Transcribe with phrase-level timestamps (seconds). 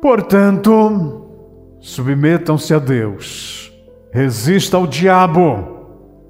[0.00, 1.26] Portanto,
[1.80, 3.72] submetam-se a Deus,
[4.12, 5.80] resista ao diabo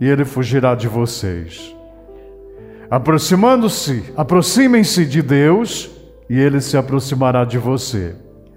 [0.01, 1.75] e ele fugirá de vocês.
[2.91, 5.91] Aproximando-se, aproximem-se de Deus
[6.29, 8.17] e ele se aproximará de você.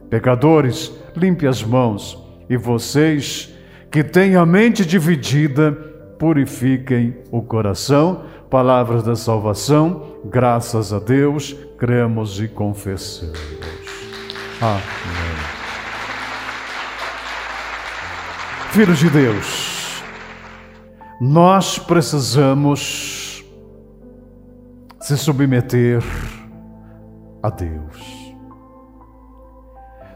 [0.10, 2.17] Pecadores, limpe as mãos
[2.49, 3.54] e vocês
[3.92, 5.72] que têm a mente dividida,
[6.17, 8.24] purifiquem o coração.
[8.49, 13.83] Palavras da salvação, graças a Deus, cremos e confessamos.
[14.63, 14.81] Amém.
[18.71, 20.02] Filhos de Deus,
[21.20, 23.44] nós precisamos
[25.02, 26.02] se submeter
[27.44, 28.34] a Deus.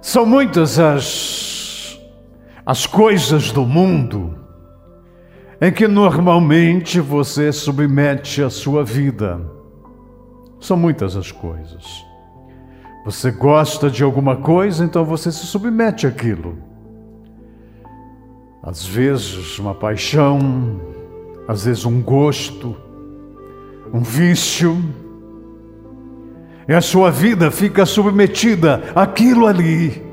[0.02, 2.00] São muitas as,
[2.66, 4.34] as coisas do mundo
[5.60, 9.42] em que normalmente você submete a sua vida.
[10.62, 12.07] São muitas as coisas.
[13.08, 16.58] Você gosta de alguma coisa, então você se submete àquilo.
[18.62, 20.82] Às vezes uma paixão,
[21.48, 22.76] às vezes um gosto,
[23.94, 24.78] um vício,
[26.68, 30.04] e a sua vida fica submetida àquilo ali.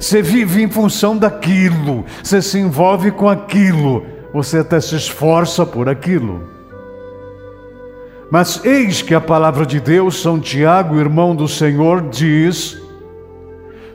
[0.00, 5.90] Você vive em função daquilo, você se envolve com aquilo, você até se esforça por
[5.90, 6.42] aquilo.
[8.32, 12.80] Mas eis que a palavra de Deus, São Tiago, irmão do Senhor, diz: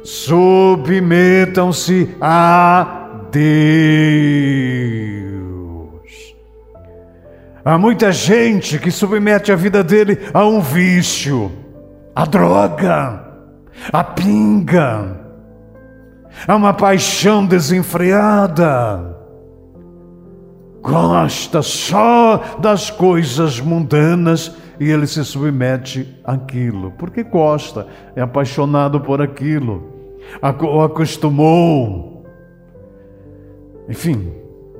[0.03, 0.95] submetam-se
[2.21, 3.47] a Deus.
[7.65, 11.51] Há muita gente que submete a vida dele a um vício,
[12.13, 13.25] a droga,
[13.91, 15.19] a pinga,
[16.47, 19.16] a uma paixão desenfreada.
[20.87, 27.85] Gosta só das coisas mundanas e ele se submete àquilo, porque gosta,
[28.15, 29.91] é apaixonado por aquilo,
[30.61, 32.25] o acostumou.
[33.89, 34.31] Enfim,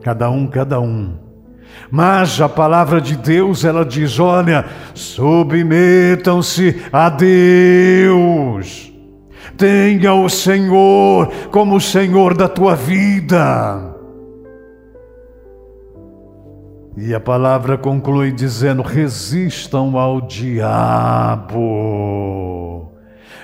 [0.01, 1.15] cada um, cada um.
[1.91, 8.93] Mas a palavra de Deus, ela diz: olha, submetam-se a Deus.
[9.57, 13.96] Tenha o Senhor como o Senhor da tua vida.
[16.99, 21.61] E a palavra conclui dizendo: resistam ao diabo.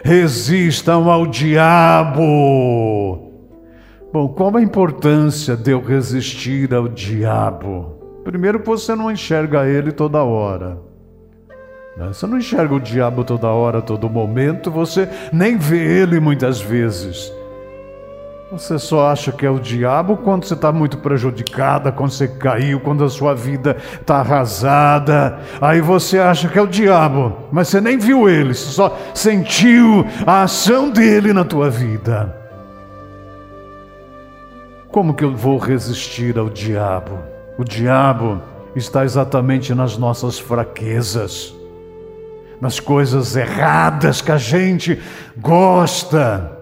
[0.03, 2.24] Resistam ao diabo.
[4.12, 8.22] Bom, qual a importância de eu resistir ao diabo?
[8.24, 10.80] Primeiro, você não enxerga ele toda hora.
[11.96, 12.08] Né?
[12.08, 17.31] Você não enxerga o diabo toda hora, todo momento, você nem vê ele muitas vezes.
[18.53, 22.80] Você só acha que é o diabo quando você está muito prejudicada, quando você caiu,
[22.80, 25.40] quando a sua vida está arrasada.
[25.59, 30.06] Aí você acha que é o diabo, mas você nem viu ele, você só sentiu
[30.28, 32.31] a ação dele na tua vida.
[34.91, 37.18] Como que eu vou resistir ao diabo?
[37.58, 38.40] O diabo
[38.75, 41.56] está exatamente nas nossas fraquezas,
[42.62, 45.02] nas coisas erradas que a gente
[45.35, 46.53] gosta,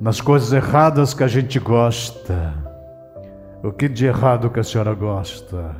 [0.00, 2.54] nas coisas erradas que a gente gosta.
[3.62, 5.76] O que de errado que a senhora gosta?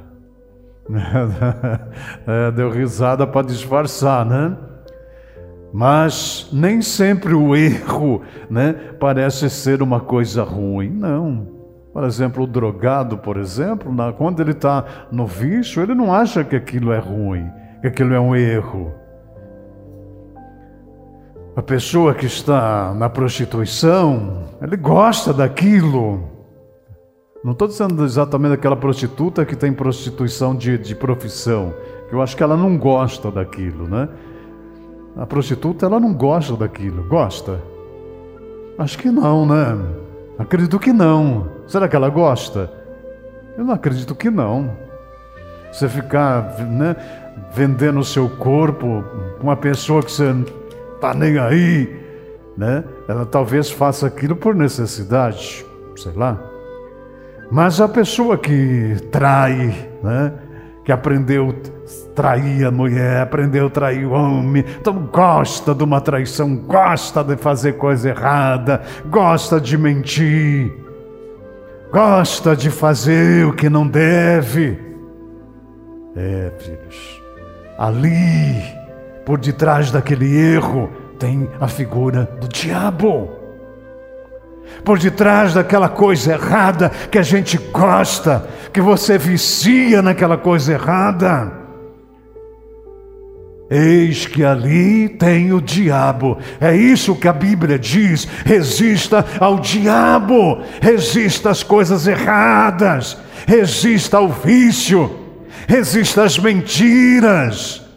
[2.26, 4.56] É, deu risada para disfarçar, né?
[5.72, 11.46] Mas nem sempre o erro, né, parece ser uma coisa ruim, não.
[11.92, 16.56] Por exemplo, o drogado, por exemplo, quando ele está no vício, ele não acha que
[16.56, 18.94] aquilo é ruim, que aquilo é um erro.
[21.58, 26.22] A pessoa que está na prostituição, ele gosta daquilo.
[27.42, 31.74] Não estou dizendo exatamente daquela prostituta que tem prostituição de, de profissão,
[32.08, 34.08] que eu acho que ela não gosta daquilo, né?
[35.16, 37.02] A prostituta, ela não gosta daquilo.
[37.08, 37.60] Gosta?
[38.78, 39.76] Acho que não, né?
[40.38, 41.50] Acredito que não.
[41.66, 42.72] Será que ela gosta?
[43.56, 44.76] Eu não acredito que não.
[45.72, 46.94] Você ficar né,
[47.52, 49.02] vendendo o seu corpo
[49.42, 50.32] uma pessoa que você
[50.98, 51.97] está nem aí,
[52.56, 52.84] né?
[53.08, 55.64] Ela talvez faça aquilo por necessidade,
[55.96, 56.38] sei lá.
[57.50, 60.32] Mas a pessoa que trai, né?
[60.84, 66.00] que aprendeu a trair a mulher, aprendeu a trair o homem, então gosta de uma
[66.00, 70.72] traição, gosta de fazer coisa errada, gosta de mentir,
[71.93, 74.78] gosta de fazer o que não deve.
[76.17, 77.22] É, filhos,
[77.78, 78.77] ali,
[79.28, 83.28] por detrás daquele erro, tem a figura do diabo
[84.82, 91.52] por detrás daquela coisa errada que a gente gosta, que você vicia naquela coisa errada.
[93.70, 96.38] Eis que ali tem o diabo.
[96.58, 98.26] É isso que a Bíblia diz.
[98.46, 105.10] Resista ao diabo, resista às coisas erradas, resista ao vício,
[105.66, 107.88] resista às mentiras.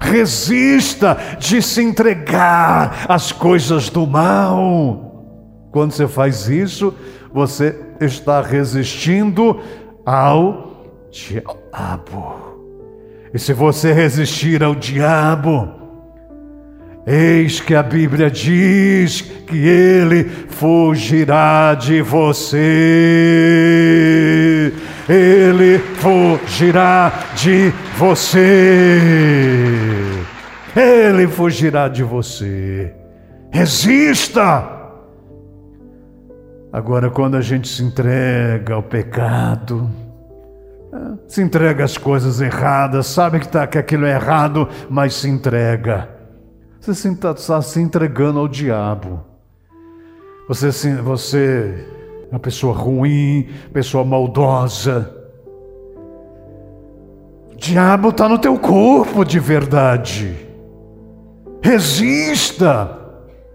[0.00, 5.70] Resista de se entregar às coisas do mal.
[5.70, 6.94] Quando você faz isso,
[7.32, 9.60] você está resistindo
[10.04, 10.72] ao
[11.10, 12.52] diabo.
[13.32, 15.81] E se você resistir ao diabo,
[17.06, 22.52] eis que a Bíblia diz que ele fugirá de você.
[25.08, 28.98] Ele fugirá de você.
[30.76, 32.94] Ele fugirá de você.
[33.50, 34.80] Resista.
[36.72, 39.90] Agora, quando a gente se entrega ao pecado,
[41.28, 46.08] se entrega às coisas erradas, sabe que, tá, que aquilo é errado, mas se entrega.
[46.82, 49.24] Você está, está se entregando ao diabo.
[50.48, 51.86] Você, você
[52.24, 55.14] é uma pessoa ruim, pessoa maldosa.
[57.52, 60.36] O diabo está no teu corpo de verdade.
[61.62, 62.98] Resista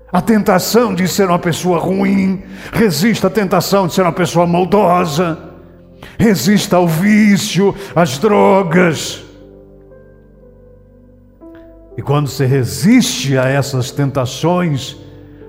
[0.09, 2.41] à tentação de ser uma pessoa ruim,
[2.71, 5.47] resista à tentação de ser uma pessoa maldosa
[6.18, 9.23] resista ao vício, às drogas.
[11.97, 14.95] E quando você resiste a essas tentações,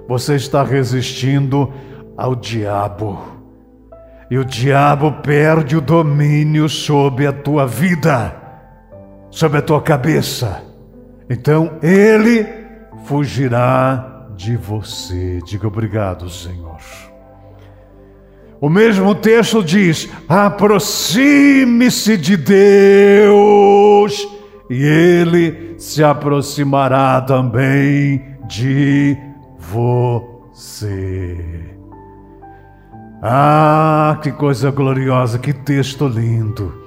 [0.08, 1.70] você está resistindo
[2.16, 3.20] ao diabo.
[4.30, 8.34] E o diabo perde o domínio sobre a tua vida,
[9.30, 10.62] sobre a tua cabeça.
[11.28, 12.46] Então ele
[13.04, 15.40] fugirá de você.
[15.44, 16.78] Diga obrigado, Senhor.
[18.60, 24.26] O mesmo texto diz: aproxime-se de Deus,
[24.70, 29.16] e Ele se aproximará também de
[29.58, 31.36] você.
[33.22, 36.86] Ah, que coisa gloriosa, que texto lindo.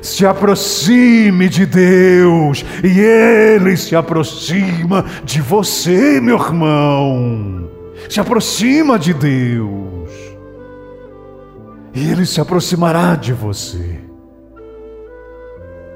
[0.00, 7.68] Se aproxime de Deus, e Ele se aproxima de você, meu irmão.
[8.08, 9.92] Se aproxima de Deus
[11.94, 14.00] e ele se aproximará de você.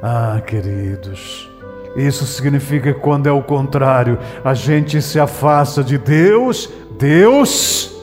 [0.02, 1.50] Ah, queridos,
[1.96, 7.96] isso significa que quando é o contrário, a gente se afasta de Deus, Deus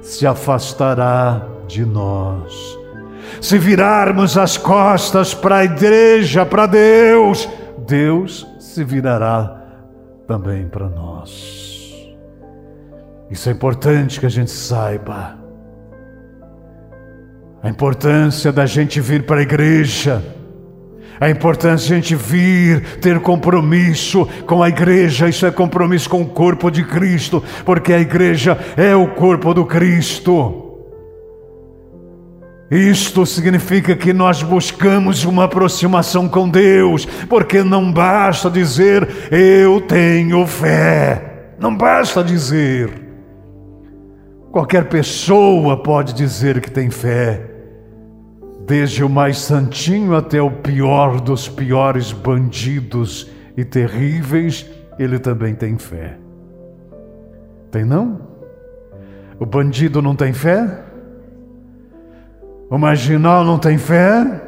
[0.00, 2.78] se afastará de nós.
[3.40, 7.48] Se virarmos as costas para a igreja, para Deus,
[7.86, 9.62] Deus se virará
[10.26, 11.68] também para nós.
[13.30, 15.36] Isso é importante que a gente saiba
[17.62, 20.22] a importância da gente vir para a igreja,
[21.20, 26.22] a importância de a gente vir, ter compromisso com a igreja, isso é compromisso com
[26.22, 30.64] o corpo de Cristo, porque a igreja é o corpo do Cristo.
[32.70, 40.46] Isto significa que nós buscamos uma aproximação com Deus, porque não basta dizer eu tenho
[40.46, 43.08] fé, não basta dizer.
[44.52, 47.57] Qualquer pessoa pode dizer que tem fé,
[48.68, 54.66] desde o mais santinho até o pior dos piores bandidos e terríveis,
[54.98, 56.18] ele também tem fé.
[57.70, 58.20] Tem não?
[59.40, 60.82] O bandido não tem fé?
[62.68, 64.42] O marginal não tem fé?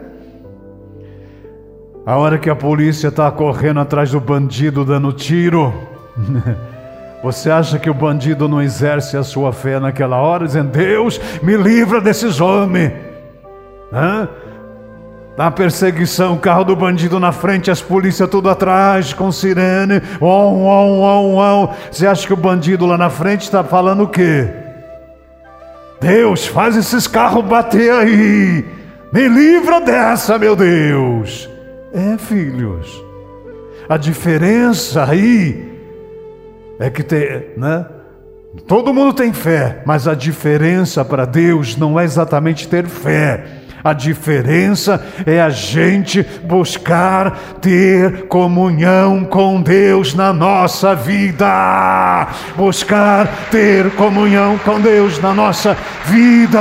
[2.05, 5.73] A hora que a polícia está correndo atrás do bandido dando tiro,
[7.25, 11.57] você acha que o bandido não exerce a sua fé naquela hora, dizendo: Deus, me
[11.57, 13.10] livra desses homens?
[13.93, 14.29] Hã?
[15.37, 20.03] Na perseguição, carro do bandido na frente, as polícias tudo atrás, com sirene.
[20.21, 21.75] On, on, on, on.
[21.91, 24.49] Você acha que o bandido lá na frente está falando o quê?
[26.01, 28.65] Deus, faz esses carros bater aí.
[29.13, 31.49] Me livra dessa, meu Deus.
[31.93, 33.03] É, filhos.
[33.89, 35.71] A diferença aí
[36.79, 37.87] é que tem, né?
[38.67, 43.93] Todo mundo tem fé, mas a diferença para Deus não é exatamente ter fé a
[43.93, 52.29] diferença é a gente buscar ter comunhão com Deus na nossa vida.
[52.57, 56.61] Buscar ter comunhão com Deus na nossa vida.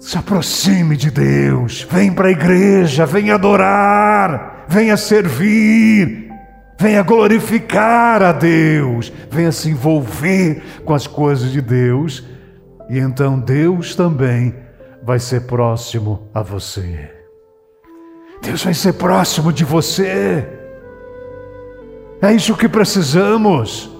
[0.00, 6.30] Se aproxime de Deus, vem para a igreja, vem adorar, venha servir,
[6.78, 12.22] venha glorificar a Deus, venha se envolver com as coisas de Deus
[12.88, 14.54] e então Deus também
[15.02, 17.10] vai ser próximo a você.
[18.42, 20.46] Deus vai ser próximo de você.
[22.20, 23.90] É isso que precisamos.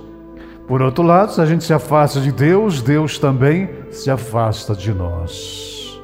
[0.66, 4.93] Por outro lado, se a gente se afasta de Deus, Deus também se afasta de
[4.93, 6.00] nós.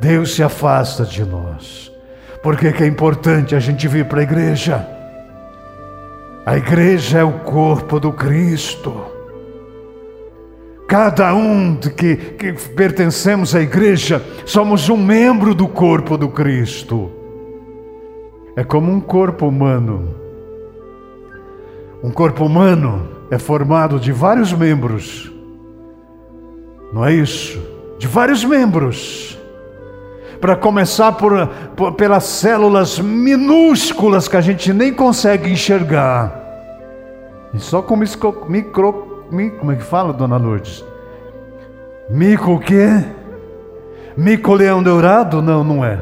[0.00, 1.92] Deus se afasta de nós.
[2.42, 4.86] Por que, que é importante a gente vir para a igreja?
[6.44, 9.13] A igreja é o corpo do Cristo.
[10.86, 17.10] Cada um que, que pertencemos à igreja somos um membro do corpo do Cristo.
[18.54, 20.14] É como um corpo humano.
[22.02, 25.32] Um corpo humano é formado de vários membros.
[26.92, 27.60] Não é isso?
[27.98, 29.38] De vários membros.
[30.38, 36.40] Para começar por, por, pelas células minúsculas que a gente nem consegue enxergar.
[37.54, 39.13] E só com micro, micro
[39.58, 40.84] como é que fala, dona Lourdes?
[42.08, 43.04] Mico o quê?
[44.16, 45.42] Mico leão dourado?
[45.42, 46.00] Não, não é.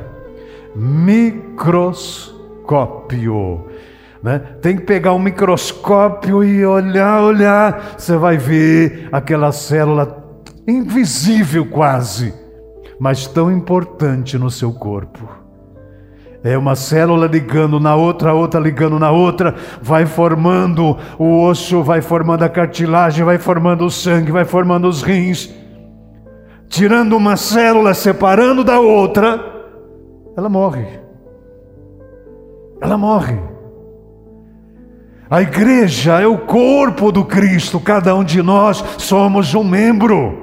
[0.75, 3.67] Microscópio.
[4.23, 4.39] Né?
[4.61, 7.97] Tem que pegar um microscópio e olhar, olhar.
[7.99, 10.23] Você vai ver aquela célula
[10.67, 12.35] invisível quase,
[12.99, 15.42] mas tão importante no seu corpo.
[16.45, 22.01] É uma célula ligando na outra, outra ligando na outra, vai formando o osso, vai
[22.01, 25.55] formando a cartilagem, vai formando o sangue, vai formando os rins.
[26.69, 29.41] Tirando uma célula, separando da outra,
[30.37, 30.87] ela morre.
[32.81, 33.39] Ela morre.
[35.31, 40.43] A igreja é o corpo do Cristo, cada um de nós somos um membro.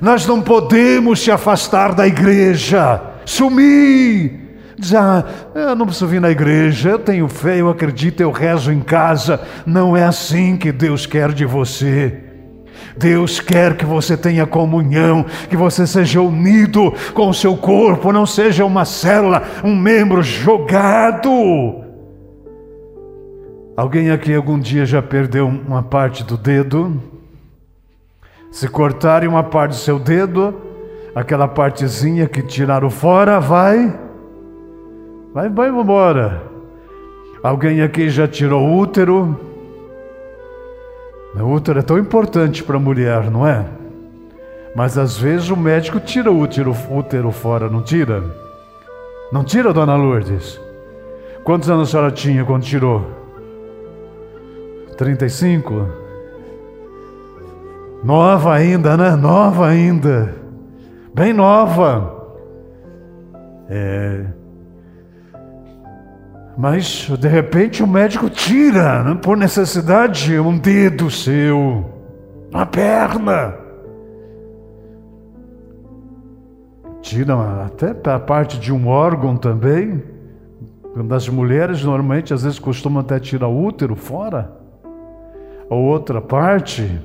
[0.00, 4.41] Nós não podemos se afastar da igreja, sumir,
[4.86, 5.24] já,
[5.54, 9.40] eu não preciso vir na igreja, eu tenho fé, eu acredito, eu rezo em casa.
[9.64, 12.32] Não é assim que Deus quer de você.
[12.96, 18.26] Deus quer que você tenha comunhão, que você seja unido com o seu corpo, não
[18.26, 21.30] seja uma célula, um membro jogado.
[23.76, 27.02] Alguém aqui algum dia já perdeu uma parte do dedo?
[28.50, 30.54] Se cortarem uma parte do seu dedo,
[31.14, 34.01] aquela partezinha que tiraram fora vai
[35.32, 36.42] Vai, vai embora.
[37.42, 39.38] Alguém aqui já tirou o útero?
[41.34, 43.64] O útero é tão importante para a mulher, não é?
[44.76, 48.22] Mas às vezes o médico tira o útero, útero fora, não tira?
[49.32, 50.60] Não tira, dona Lourdes?
[51.44, 53.04] Quantos anos a senhora tinha quando tirou?
[54.98, 55.88] 35?
[58.04, 59.16] Nova ainda, né?
[59.16, 60.34] Nova ainda.
[61.14, 62.36] Bem nova.
[63.68, 64.41] É.
[66.56, 71.84] Mas de repente o médico tira, né, por necessidade, um dedo seu,
[72.50, 73.54] uma perna.
[77.00, 80.02] Tira até a parte de um órgão também.
[81.06, 84.52] Das mulheres, normalmente, às vezes costumam até tirar o útero fora.
[85.70, 87.00] Ou outra parte.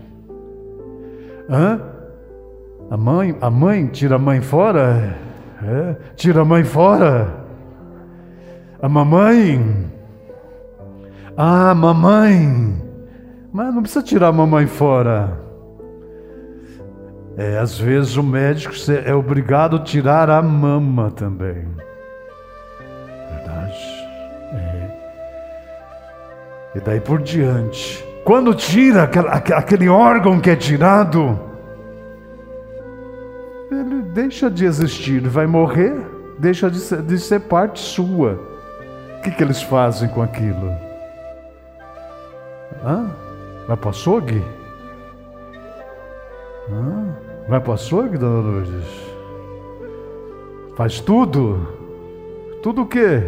[1.50, 1.82] Hã?
[2.92, 5.18] A mãe, a mãe tira a mãe fora?
[5.63, 7.47] É, tira a mãe fora.
[8.81, 9.91] A mamãe.
[11.36, 12.81] Ah, mamãe.
[13.51, 15.39] Mas não precisa tirar a mamãe fora.
[17.38, 18.74] É, às vezes o médico
[19.05, 21.67] é obrigado a tirar a mama também.
[23.29, 23.77] Verdade?
[24.53, 24.98] É.
[26.75, 28.03] E daí por diante.
[28.24, 31.39] Quando tira aquele órgão que é tirado,
[33.72, 35.96] ele deixa de existir, vai morrer,
[36.38, 38.57] deixa de ser, de ser parte sua.
[39.27, 40.74] Que, que eles fazem com aquilo?
[42.81, 43.12] Hã?
[43.67, 44.41] Vai para o açougue?
[46.72, 47.13] Hã?
[47.50, 48.86] Vai para o açougue, dona Lourdes?
[50.77, 51.67] Faz tudo?
[52.63, 53.22] Tudo o quê?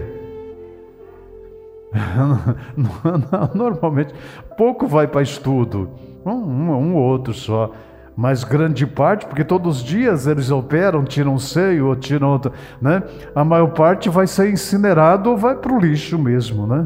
[3.54, 4.14] Normalmente,
[4.58, 5.90] pouco vai para estudo,
[6.26, 7.72] um, um, um ou outro só
[8.20, 12.52] mas grande parte, porque todos os dias eles operam, tiram um seio ou tiram outro,
[12.82, 13.02] né?
[13.34, 16.86] A maior parte vai ser incinerado ou vai para o lixo mesmo, né?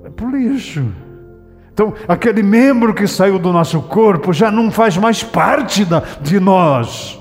[0.00, 0.90] Vai para o lixo.
[1.70, 6.40] Então, aquele membro que saiu do nosso corpo já não faz mais parte da, de
[6.40, 7.20] nós.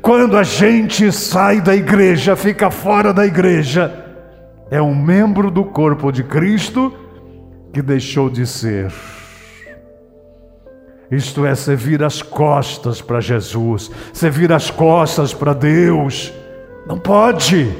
[0.00, 3.92] Quando a gente sai da igreja, fica fora da igreja,
[4.70, 6.94] é um membro do corpo de Cristo
[7.72, 8.92] que deixou de ser.
[11.10, 16.32] Isto é, servir as costas para Jesus, servir as costas para Deus.
[16.86, 17.72] Não pode.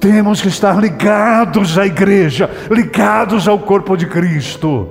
[0.00, 4.88] Temos que estar ligados à igreja, ligados ao corpo de Cristo.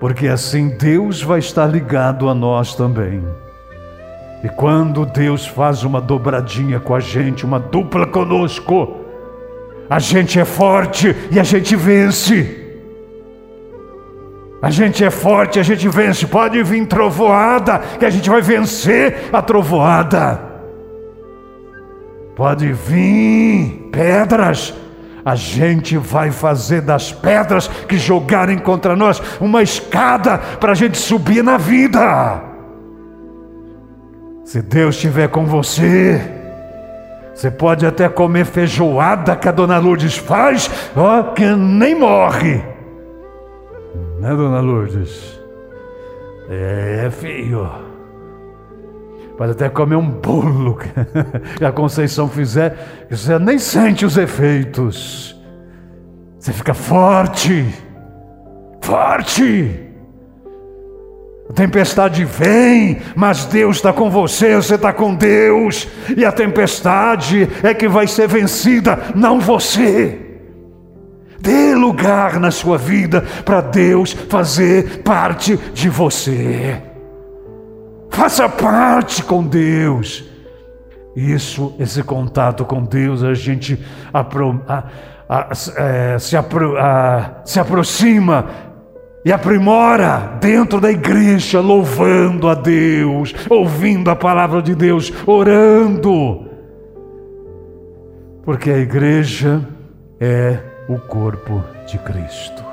[0.00, 3.22] Porque assim Deus vai estar ligado a nós também.
[4.42, 8.96] E quando Deus faz uma dobradinha com a gente, uma dupla conosco,
[9.90, 12.57] a gente é forte e a gente vence.
[14.60, 16.26] A gente é forte, a gente vence.
[16.26, 20.40] Pode vir trovoada, que a gente vai vencer a trovoada.
[22.34, 24.74] Pode vir pedras,
[25.24, 30.98] a gente vai fazer das pedras que jogarem contra nós uma escada para a gente
[30.98, 32.42] subir na vida.
[34.44, 36.20] Se Deus estiver com você,
[37.34, 42.77] você pode até comer feijoada que a dona Lourdes faz, ó, que nem morre.
[44.18, 45.38] Né, dona Lourdes?
[46.50, 47.70] É, filho.
[49.36, 50.76] Pode até comer um bolo
[51.56, 55.40] que a Conceição fizer, você nem sente os efeitos.
[56.40, 57.64] Você fica forte,
[58.80, 59.84] forte.
[61.48, 67.48] A tempestade vem, mas Deus está com você, você está com Deus, e a tempestade
[67.62, 70.27] é que vai ser vencida, não você.
[71.40, 76.82] Dê lugar na sua vida para Deus fazer parte de você.
[78.10, 80.24] Faça parte com Deus.
[81.14, 83.78] Isso, esse contato com Deus, a gente
[84.12, 84.84] apro, a,
[85.28, 86.74] a, é, se, apro,
[87.44, 88.46] se aproxima
[89.24, 96.46] e aprimora dentro da igreja, louvando a Deus, ouvindo a palavra de Deus, orando.
[98.44, 99.60] Porque a igreja
[100.20, 102.64] é o corpo de Cristo.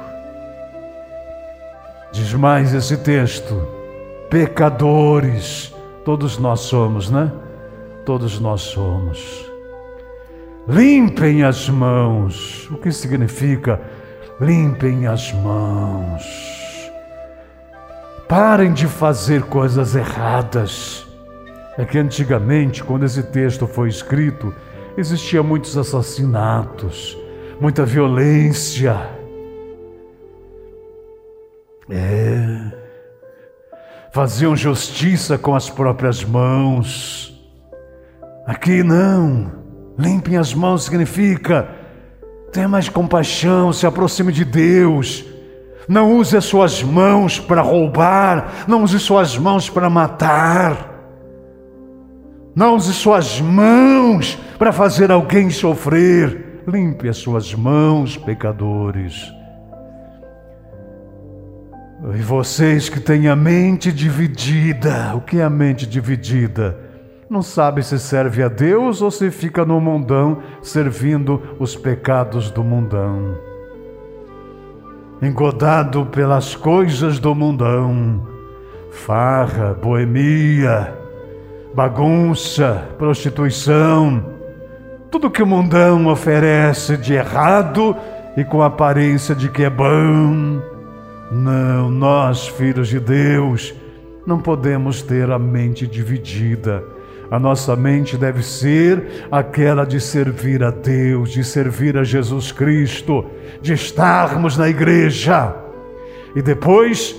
[2.11, 3.67] Diz mais esse texto:
[4.29, 7.31] pecadores, todos nós somos, né?
[8.05, 9.45] Todos nós somos.
[10.67, 12.67] Limpem as mãos.
[12.71, 13.79] O que significa?
[14.39, 16.23] limpem as mãos.
[18.27, 21.05] Parem de fazer coisas erradas.
[21.77, 24.53] É que antigamente, quando esse texto foi escrito,
[24.97, 27.17] existia muitos assassinatos,
[27.59, 28.97] muita violência.
[31.89, 32.71] É.
[34.11, 37.33] Faziam justiça com as próprias mãos.
[38.45, 39.51] Aqui não.
[39.97, 41.85] Limpem as mãos significa
[42.55, 45.25] Tenha mais compaixão, se aproxime de Deus.
[45.89, 50.93] Não use as suas mãos para roubar, não use suas mãos para matar.
[52.55, 56.44] Não use suas mãos para fazer alguém sofrer.
[56.67, 59.31] Limpe as suas mãos, pecadores.
[62.15, 66.85] E vocês que têm a mente dividida, o que é a mente dividida?
[67.29, 72.63] não sabe se serve a Deus ou se fica no mundão servindo os pecados do
[72.63, 73.35] mundão.
[75.21, 78.27] Engodado pelas coisas do mundão,
[78.91, 80.93] farra, boemia,
[81.73, 84.34] bagunça, prostituição,
[85.11, 87.95] tudo que o mundão oferece de errado
[88.35, 90.61] e com aparência de que é bom.
[91.31, 93.73] Não, nós, filhos de Deus,
[94.25, 96.95] não podemos ter a mente dividida
[97.29, 103.25] a nossa mente deve ser aquela de servir a Deus, de servir a Jesus Cristo,
[103.61, 105.55] de estarmos na igreja.
[106.35, 107.15] E depois,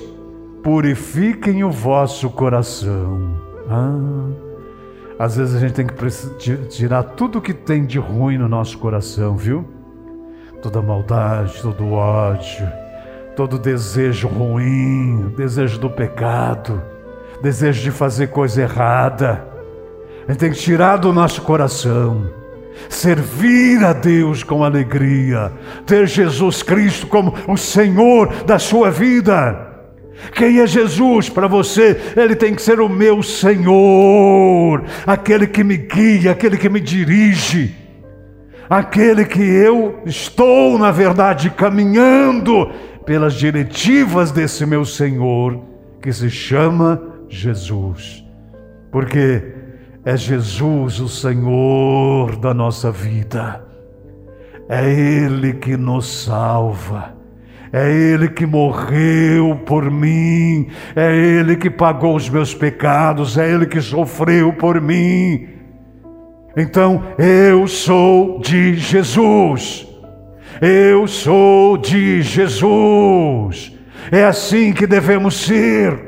[0.63, 3.37] purifiquem o vosso coração.
[3.69, 4.46] Ah,
[5.19, 9.37] às vezes a gente tem que tirar tudo que tem de ruim no nosso coração,
[9.37, 9.65] viu?
[10.63, 12.69] Toda maldade, todo ódio,
[13.35, 16.83] todo desejo ruim, desejo do pecado,
[17.43, 19.57] desejo de fazer coisa errada
[20.27, 22.29] a gente tem que tirar do nosso coração.
[22.89, 25.53] Servir a Deus com alegria,
[25.87, 29.76] ter Jesus Cristo como o Senhor da sua vida.
[30.33, 31.97] Quem é Jesus para você?
[32.17, 37.75] Ele tem que ser o meu Senhor, aquele que me guia, aquele que me dirige,
[38.69, 42.71] aquele que eu estou, na verdade, caminhando
[43.05, 45.61] pelas diretivas desse meu Senhor,
[46.03, 48.25] que se chama Jesus.
[48.91, 49.43] Porque
[50.05, 53.65] é Jesus o Senhor da nossa vida.
[54.69, 57.16] É Ele que nos salva.
[57.77, 60.69] É Ele que morreu por mim.
[60.97, 63.37] É Ele que pagou os meus pecados.
[63.37, 65.47] É Ele que sofreu por mim.
[66.57, 69.87] Então, eu sou de Jesus.
[70.59, 73.77] Eu sou de Jesus.
[74.11, 75.99] É assim que devemos ser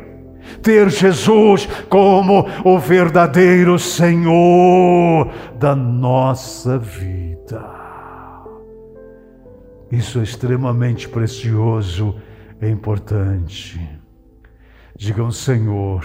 [0.63, 7.28] ter Jesus como o verdadeiro Senhor da nossa vida.
[9.91, 12.15] Isso é extremamente precioso
[12.61, 13.81] e importante.
[14.97, 16.05] Digam, Senhor,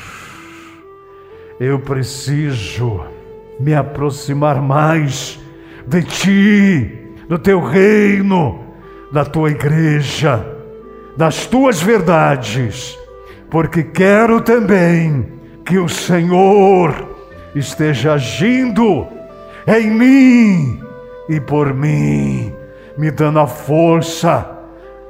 [1.59, 3.05] Eu preciso
[3.59, 5.39] me aproximar mais
[5.87, 8.63] de ti, do teu reino,
[9.11, 10.45] da tua igreja,
[11.15, 12.97] das tuas verdades,
[13.49, 15.31] porque quero também
[15.63, 17.15] que o Senhor
[17.55, 19.07] esteja agindo
[19.67, 20.83] em mim
[21.29, 22.51] e por mim,
[22.97, 24.49] me dando a força,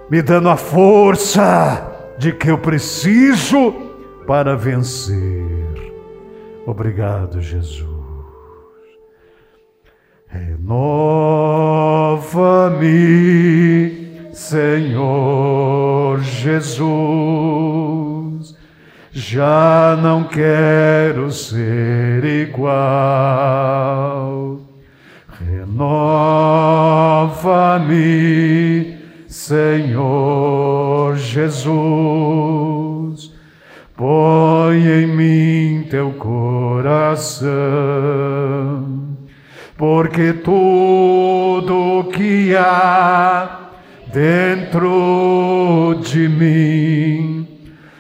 [0.10, 3.74] me dando a força de que eu preciso
[4.26, 5.94] para vencer.
[6.66, 7.94] Obrigado, Jesus.
[10.28, 10.74] Renova-me,
[14.34, 16.84] Senhor Jesus.
[19.12, 22.74] Já não quero ser igual.
[25.74, 27.34] Renova-me,
[29.28, 31.74] Senhor Jesus.
[33.98, 37.50] Põe em mim teu coração
[39.76, 43.72] porque tudo que há
[44.14, 47.48] dentro de mim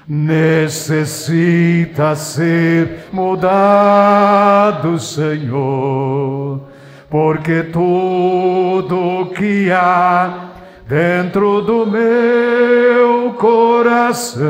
[0.07, 6.72] necessita ser mudado, Senhor,
[7.13, 10.49] porque tudo que há
[10.87, 14.41] dentro do meu coração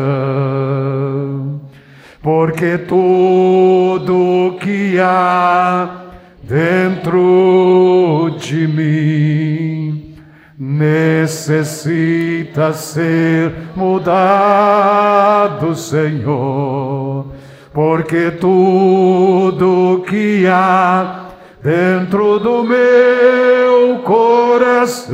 [2.22, 6.04] porque tudo que há
[6.44, 10.14] dentro de mim
[10.60, 17.33] necessita ser mudado, Senhor,
[17.74, 21.26] porque tudo que há
[21.62, 25.14] dentro do meu coração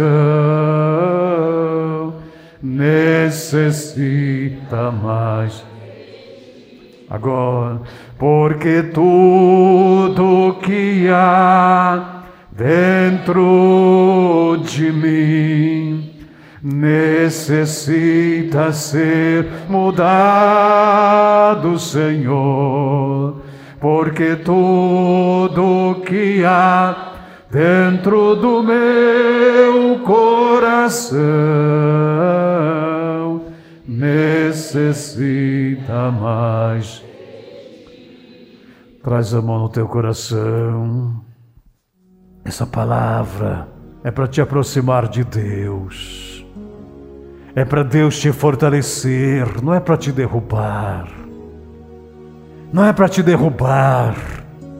[2.61, 5.63] necessita mais.
[7.09, 7.81] Agora,
[8.17, 16.09] porque tudo que há dentro de mim
[16.61, 21.28] necessita ser mudado,
[21.77, 27.13] Senhor porque tudo que há
[27.49, 31.19] dentro do meu coração
[33.87, 34.91] necessita
[36.11, 37.01] mais.
[39.01, 41.21] Traz a mão no teu coração.
[42.43, 43.69] Essa palavra
[44.03, 46.45] é para te aproximar de Deus.
[47.55, 51.18] É para Deus te fortalecer, não é para te derrubar
[52.71, 54.15] não é para te derrubar.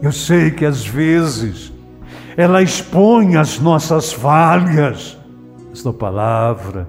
[0.01, 1.73] Eu sei que às vezes
[2.37, 5.17] ela expõe as nossas falhas.
[5.71, 6.87] Esta palavra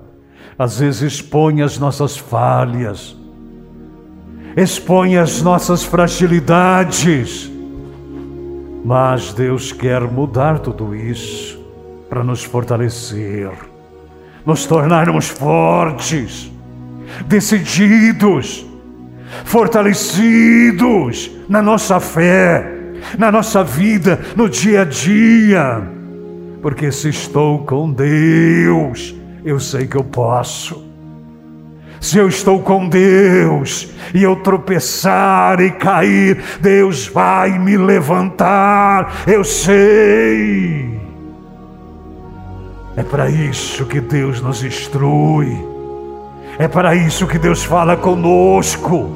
[0.58, 3.16] às vezes expõe as nossas falhas,
[4.54, 7.50] expõe as nossas fragilidades.
[8.84, 11.58] Mas Deus quer mudar tudo isso
[12.10, 13.50] para nos fortalecer,
[14.44, 16.52] nos tornarmos fortes,
[17.26, 18.66] decididos
[19.44, 22.64] fortalecidos na nossa fé,
[23.18, 25.82] na nossa vida, no dia a dia.
[26.62, 29.14] Porque se estou com Deus,
[29.44, 30.90] eu sei que eu posso.
[32.00, 39.44] Se eu estou com Deus e eu tropeçar e cair, Deus vai me levantar, eu
[39.44, 40.98] sei.
[42.96, 45.69] É para isso que Deus nos instrui.
[46.60, 49.08] É para isso que Deus fala conosco.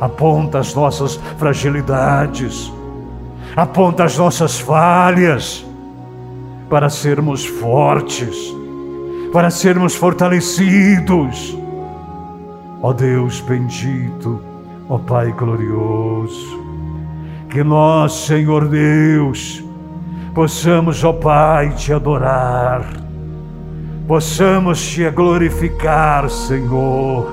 [0.00, 2.72] Aponta as nossas fragilidades,
[3.54, 5.64] aponta as nossas falhas,
[6.68, 8.36] para sermos fortes,
[9.32, 11.56] para sermos fortalecidos.
[12.82, 14.40] Ó Deus bendito,
[14.88, 16.60] ó Pai glorioso,
[17.50, 19.62] que nós, Senhor Deus,
[20.34, 23.07] possamos, ó Pai, te adorar
[24.08, 27.30] possamos te glorificar, Senhor.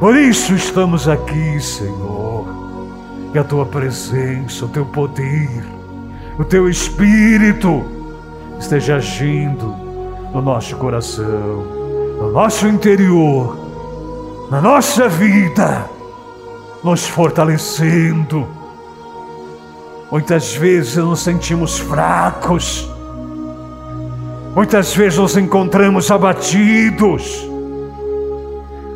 [0.00, 2.44] Por isso estamos aqui, Senhor.
[3.32, 5.64] Que a tua presença, o teu poder,
[6.38, 7.84] o teu espírito
[8.58, 9.74] esteja agindo
[10.34, 11.64] no nosso coração,
[12.18, 13.56] no nosso interior,
[14.50, 15.88] na nossa vida,
[16.82, 18.48] nos fortalecendo.
[20.10, 22.90] Muitas vezes nos sentimos fracos,
[24.58, 27.48] muitas vezes nos encontramos abatidos,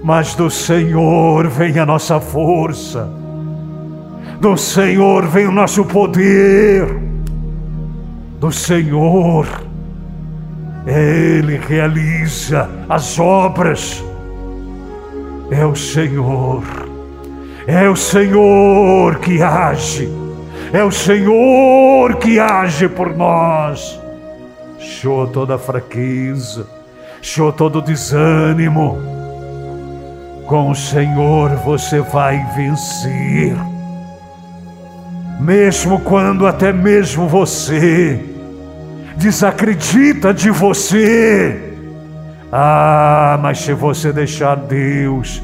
[0.03, 3.09] mas do Senhor vem a nossa força,
[4.41, 6.89] do Senhor vem o nosso poder,
[8.41, 9.47] do Senhor
[10.85, 14.05] ele realiza as obras.
[15.49, 16.65] É o Senhor,
[17.69, 20.13] é o Senhor que age,
[20.73, 24.02] é o Senhor que age por nós.
[24.83, 26.67] Show toda fraqueza,
[27.21, 28.99] show todo desânimo.
[30.47, 33.57] Com o Senhor você vai vencer.
[35.41, 38.21] Mesmo quando até mesmo você
[39.17, 41.75] desacredita de você.
[42.51, 45.41] Ah, mas se você deixar Deus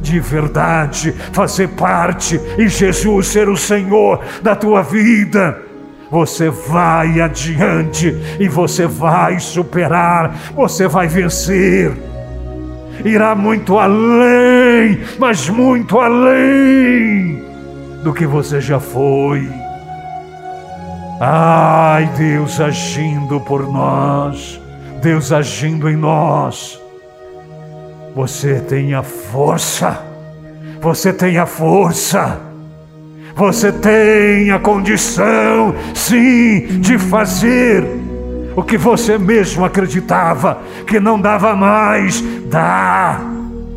[0.00, 5.69] de verdade fazer parte e Jesus ser o Senhor da tua vida,
[6.10, 11.92] você vai adiante e você vai superar, você vai vencer.
[13.04, 17.42] Irá muito além, mas muito além
[18.02, 19.48] do que você já foi.
[21.20, 24.60] Ai, Deus agindo por nós,
[25.00, 26.80] Deus agindo em nós.
[28.14, 30.02] Você tem a força,
[30.80, 32.40] você tem a força,
[33.34, 37.84] você tem a condição, sim, de fazer
[38.56, 43.20] o que você mesmo acreditava que não dava mais, dá.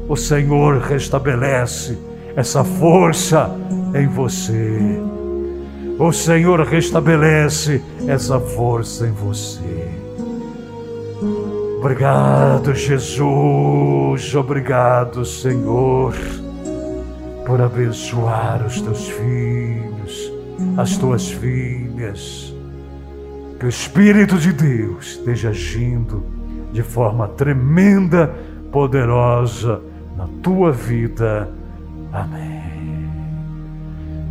[0.07, 1.97] O Senhor restabelece
[2.35, 3.49] essa força
[3.93, 4.99] em você.
[5.97, 9.91] O Senhor restabelece essa força em você.
[11.79, 14.33] Obrigado, Jesus.
[14.35, 16.15] Obrigado, Senhor,
[17.45, 20.31] por abençoar os teus filhos,
[20.77, 22.53] as tuas filhas.
[23.59, 26.23] Que o Espírito de Deus esteja agindo
[26.71, 28.33] de forma tremenda,
[28.71, 29.81] poderosa
[30.17, 31.49] na tua vida.
[32.11, 32.63] Amém.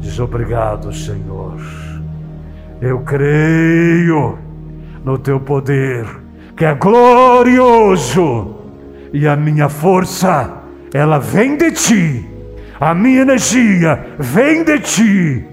[0.01, 1.61] Diz obrigado, Senhor.
[2.81, 4.39] Eu creio
[5.05, 6.05] no teu poder,
[6.57, 8.57] que é glorioso,
[9.13, 12.32] e a minha força, ela vem de ti.
[12.83, 15.47] A minha energia vem de ti.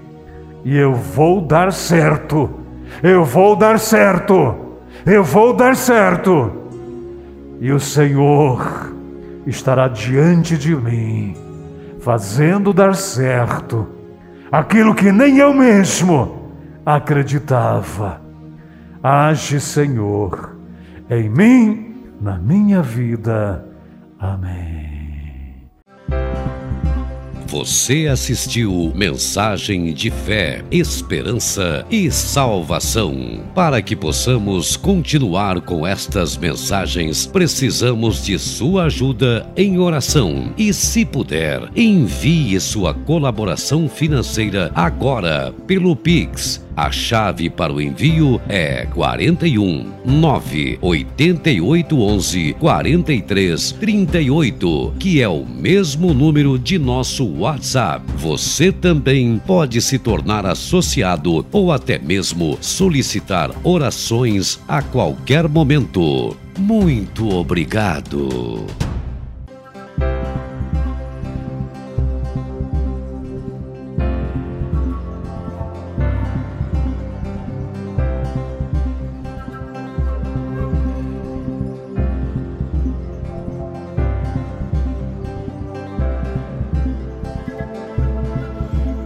[0.66, 2.50] E eu vou dar certo.
[3.04, 4.56] Eu vou dar certo.
[5.06, 6.52] Eu vou dar certo.
[7.62, 8.92] E o Senhor
[9.46, 11.36] estará diante de mim,
[12.00, 13.88] fazendo dar certo
[14.52, 16.52] aquilo que nem eu mesmo
[16.84, 18.20] acreditava.
[19.04, 20.58] Age, Senhor,
[21.08, 23.64] em mim, na minha vida.
[24.20, 24.99] Amém.
[27.50, 33.44] Você assistiu Mensagem de Fé, Esperança e Salvação.
[33.56, 40.54] Para que possamos continuar com estas mensagens, precisamos de sua ajuda em oração.
[40.60, 48.40] E se puder, envie sua colaboração financeira agora pelo Pix a chave para o envio
[48.48, 58.06] é 41 9 88 11 43 38, que é o mesmo número de nosso WhatsApp.
[58.16, 66.38] Você também pode se tornar associado ou até mesmo solicitar orações a qualquer momento.
[66.58, 68.66] Muito obrigado.